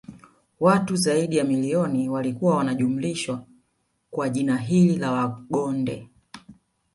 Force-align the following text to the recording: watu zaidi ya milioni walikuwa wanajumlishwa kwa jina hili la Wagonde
watu 0.59 0.95
zaidi 0.95 1.37
ya 1.37 1.43
milioni 1.43 2.09
walikuwa 2.09 2.55
wanajumlishwa 2.57 3.45
kwa 4.11 4.29
jina 4.29 4.57
hili 4.57 4.97
la 4.97 5.11
Wagonde 5.11 6.07